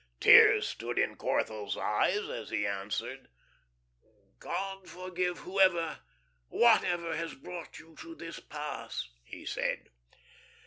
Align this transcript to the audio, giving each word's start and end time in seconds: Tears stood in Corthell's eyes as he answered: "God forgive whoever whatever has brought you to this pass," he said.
Tears 0.19 0.67
stood 0.67 0.97
in 0.97 1.15
Corthell's 1.15 1.77
eyes 1.77 2.27
as 2.27 2.49
he 2.49 2.65
answered: 2.65 3.29
"God 4.39 4.89
forgive 4.89 5.37
whoever 5.41 5.99
whatever 6.47 7.15
has 7.15 7.35
brought 7.35 7.77
you 7.77 7.95
to 7.99 8.15
this 8.15 8.39
pass," 8.39 9.07
he 9.23 9.45
said. 9.45 9.89